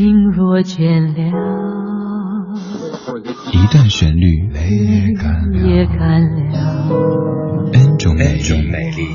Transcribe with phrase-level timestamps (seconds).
[0.00, 1.20] 心若倦了，
[3.52, 5.12] 一段旋律，泪
[5.62, 6.40] 也干了
[7.74, 9.06] ，N 种美丽。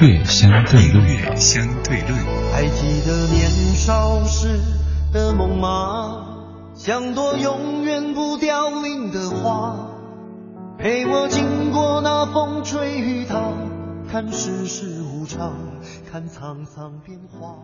[0.00, 2.16] 乐相对论，相对论。
[2.52, 4.60] 还记得年少时
[5.12, 6.31] 的梦吗？
[6.84, 9.88] 像朵永远不凋零的花，
[10.80, 13.52] 陪我经过那风吹雨打，
[14.10, 15.54] 看世事无常，
[16.10, 17.54] 看沧桑变化。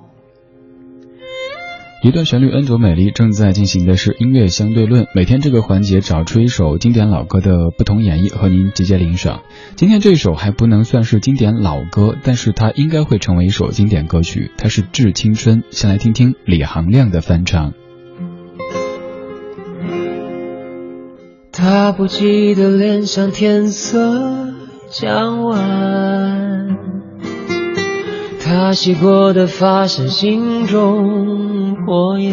[2.04, 5.08] 一段旋律恩卓美丽，正在进行的是音乐相对论。
[5.16, 9.42] 每天这个环节找出一首经典老歌的不同演绎，和您直接领赏。
[9.74, 14.52] 今天这首还不能算是经典老歌，但是它应该会成为一首经典歌曲。
[14.56, 17.72] 它是《致青春》，先来听听李行亮的翻唱。
[21.60, 23.98] 他不羁的脸像天色
[24.92, 26.78] 将晚，
[28.40, 31.74] 他洗过的发像心中。
[31.84, 32.32] 火焰，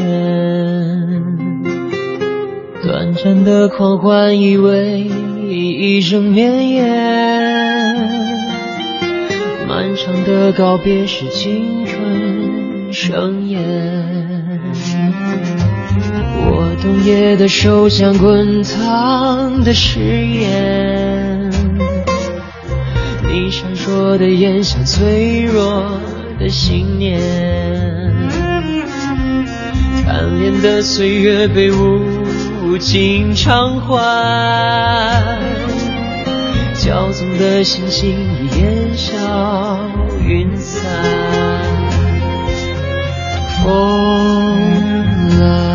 [2.83, 5.09] 短暂的狂欢以为
[5.49, 6.85] 一生绵延，
[9.67, 14.24] 漫长的告别是青春盛宴。
[16.85, 21.51] 我冬夜的手像滚烫的誓言，
[23.23, 25.99] 你闪烁的眼像脆弱
[26.39, 27.19] 的信念。
[30.05, 33.97] 贪恋的岁月被无尽偿还，
[36.75, 39.15] 骄纵的心情已烟消
[40.23, 40.85] 云散，
[43.63, 44.53] 风
[45.39, 45.74] 了，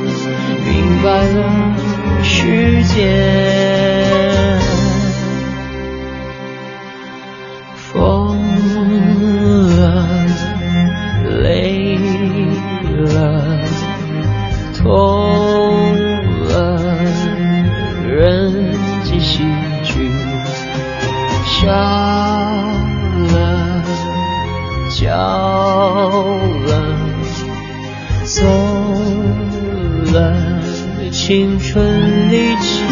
[0.71, 3.51] 明白了时间。
[31.11, 32.85] 青春离去。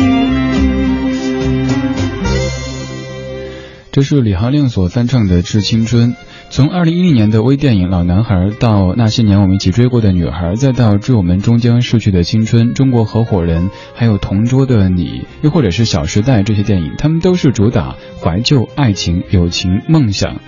[3.92, 6.12] 这是李行亮所翻唱的《致青春》。
[6.52, 20.42] 从二零一零年的微电影《老男孩》到那些年我们一起追过的女孩，再到致我们终将逝去的青春、中国合伙人，还有同桌的你，又或者是《小时代》这些电影，他们都是主打怀旧、爱情、友情、梦想。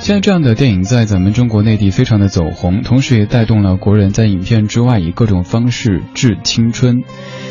[0.00, 7.02] 现在这样的电影在咱们中国内地非常的走红，同时也带动了国人在影片之外以各种方式致青春。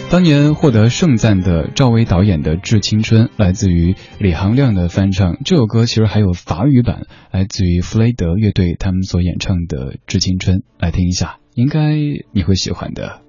[0.10, 5.38] 当年获得盛赞的赵薇导演的《致青春》，来自于李行亮的翻唱。
[5.46, 11.96] 这首歌其实还有法语版，来自于弗雷德乐队他们所演唱的《致青春》，来听一下，应该
[12.32, 13.22] 你会喜欢的。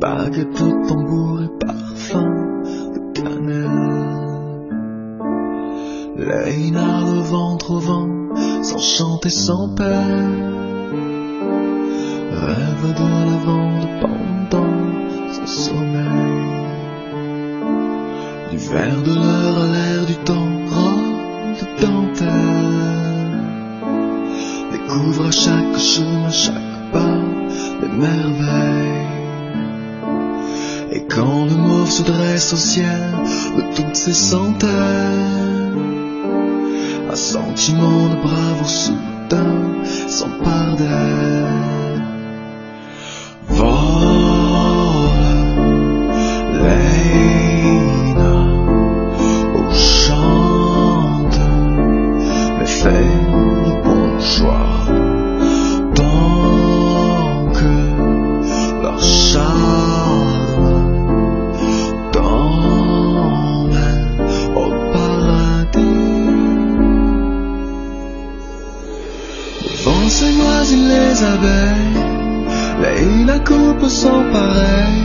[0.00, 2.30] baguette de tambour et parfum
[2.94, 3.96] de cannelle.
[6.18, 8.08] Les le ventre au vent,
[8.62, 10.30] sans chanter sans père.
[12.44, 14.76] Rêve de lavande pendant
[15.32, 16.46] son sommeil.
[18.50, 23.40] Du verre de l'heure à l'air du temps, robe de dentelle.
[24.72, 27.20] Découvre à chaque jour, chaque pas,
[27.80, 29.05] des merveilles.
[30.96, 33.12] Et quand le mauve se dresse au ciel
[33.54, 34.70] de toutes ses centaines,
[37.10, 41.75] un sentiment de bravoure soudain s'empare d'elle.
[70.06, 72.04] Les abeilles,
[72.82, 75.02] les la coupe sont pareils.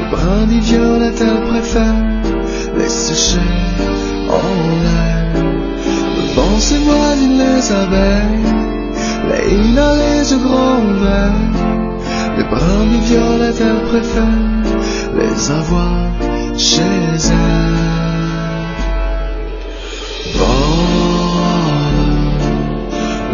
[0.00, 1.94] Le brindis violette, elle préfère
[2.76, 3.50] les sécher
[4.28, 5.42] en l'air.
[6.16, 8.50] Le vent s'éloigne les abeilles,
[9.30, 11.52] les a les yeux grands ouverts.
[12.36, 14.40] Les brindis violettes, elle préfère
[15.18, 15.94] les avoir
[16.56, 16.82] chez
[17.30, 18.13] elle.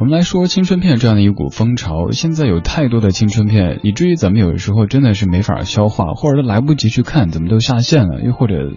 [0.00, 8.70] 我们来说青春片这样的一股风潮，现在有太多的青春片，以至于咱们有的时候真的是没法消化，或者都来不及去看，怎么都下线了，又或者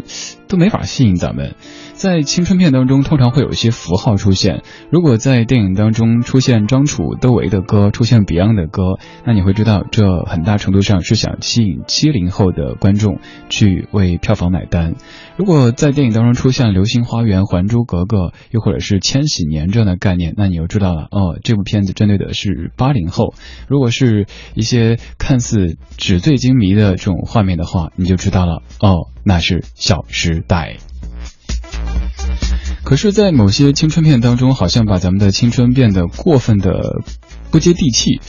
[0.47, 1.53] 都没法吸引咱们。
[1.93, 4.63] 在青春片当中，通常会有一些符号出现。
[4.89, 13.19] 如果在电影当中出现张楚、窦唯的歌，出现 Beyond 的歌，那你会知道，这很大程度上是想吸引七零后的观众
[13.49, 14.95] 去为票房买单。
[15.37, 18.17] 如果在电影当中出现《流星花园》《还珠格格》，
[18.49, 23.35] 又或者是《千禧年》这样的概念，那你就知道了，哦，这部片子针对的是八零后。
[23.67, 24.25] 如果是
[24.55, 30.77] 一些看似纸醉金迷的这种画面的话，你就知道了，哦，那是《小时代》。
[32.83, 37.01] 可是，在某些青春片当中，好像把咱们的青春变得过分的
[37.51, 38.21] 不接地气，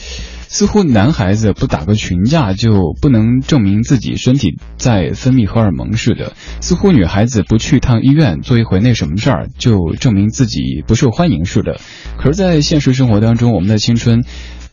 [0.53, 11.79] 似乎男孩子不打个群架就不能证明自己身体在分泌荷尔蒙似的，似乎女孩子不去趟医院做一回那什么事儿就证明自己不受欢迎似的。
[12.19, 14.23] 可是，在现实生活当中，我们的青春。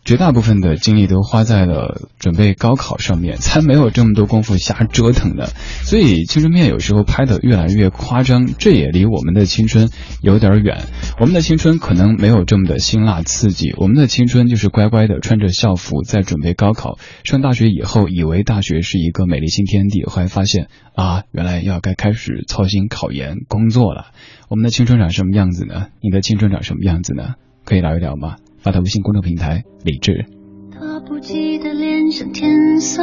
[0.05, 5.47] 绝大部分的精力都花在了准备高考上面，才没有这么多功夫瞎折腾的。
[5.85, 9.89] 所以青春片有时候拍的越来越夸张，这也离我们的青春
[10.23, 10.83] 有点远。
[11.19, 16.99] 我们的青春可能没有这么的辛辣刺激，我们的青春就是乖乖的穿着校服在准备高考。
[17.23, 24.07] 上大学以后，以为大学是一个美丽新天地，后来发现啊，原来要该开始操心考研工作了。
[24.49, 25.89] 我们的青春长什么样子呢？
[26.01, 27.35] 你的青春长什么样子呢？
[27.65, 28.37] 可以聊一聊吗？
[28.63, 30.27] 发到微信公众平台李志。
[30.71, 33.03] 他不记得脸上天色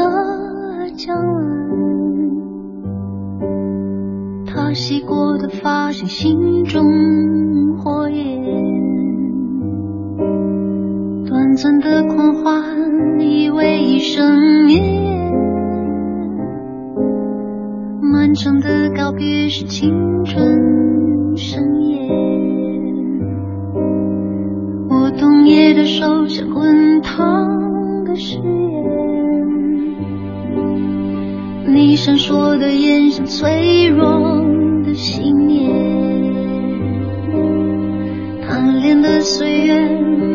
[0.95, 1.75] 将暗，
[4.45, 6.83] 他洗过的发现心中
[7.77, 8.41] 火焰，
[11.25, 15.31] 短暂的狂欢以为一生绵延，
[18.01, 21.86] 漫长的告别是青春盛宴。
[25.77, 28.43] 的手像滚烫的誓言，
[31.67, 34.43] 你闪烁的眼像脆弱
[34.83, 35.69] 的信念，
[38.41, 39.87] 贪恋的岁月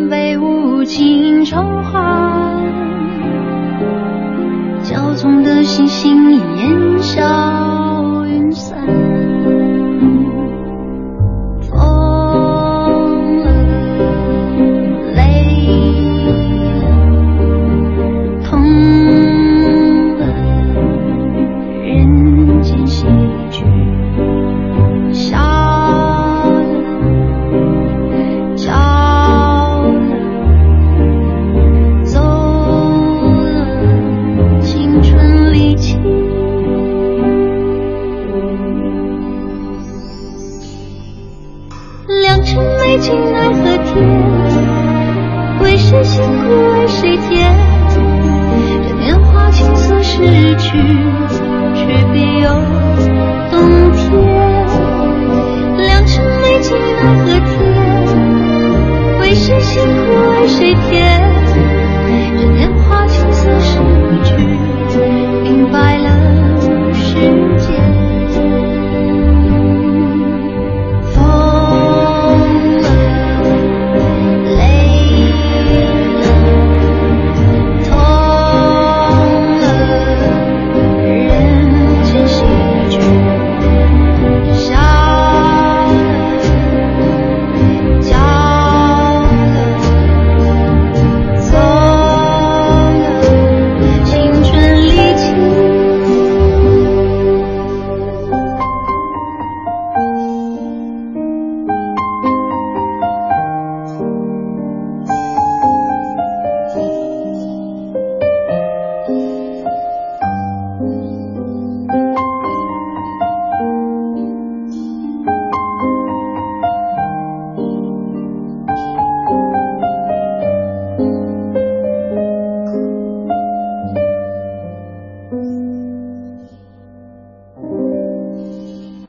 [0.09, 1.61] 被无情召
[1.91, 2.63] 唤，
[4.85, 7.21] 骄纵的星星已烟消
[50.63, 51.52] 谁